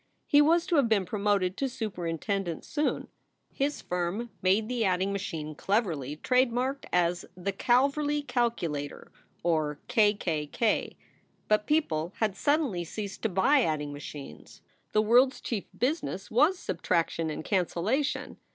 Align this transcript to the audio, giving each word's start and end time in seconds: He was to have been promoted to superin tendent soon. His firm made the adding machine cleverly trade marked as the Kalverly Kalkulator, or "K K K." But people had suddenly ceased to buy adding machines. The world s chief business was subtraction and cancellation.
He 0.25 0.41
was 0.41 0.65
to 0.65 0.77
have 0.77 0.89
been 0.89 1.05
promoted 1.05 1.55
to 1.57 1.65
superin 1.65 2.19
tendent 2.19 2.65
soon. 2.65 3.07
His 3.53 3.83
firm 3.83 4.31
made 4.41 4.67
the 4.67 4.83
adding 4.83 5.11
machine 5.13 5.53
cleverly 5.53 6.15
trade 6.15 6.51
marked 6.51 6.87
as 6.91 7.23
the 7.37 7.51
Kalverly 7.51 8.23
Kalkulator, 8.25 9.11
or 9.43 9.79
"K 9.87 10.15
K 10.15 10.47
K." 10.47 10.97
But 11.47 11.67
people 11.67 12.13
had 12.15 12.35
suddenly 12.35 12.83
ceased 12.83 13.21
to 13.21 13.29
buy 13.29 13.61
adding 13.61 13.93
machines. 13.93 14.61
The 14.91 15.03
world 15.03 15.33
s 15.33 15.39
chief 15.39 15.65
business 15.77 16.31
was 16.31 16.57
subtraction 16.57 17.29
and 17.29 17.45
cancellation. 17.45 18.37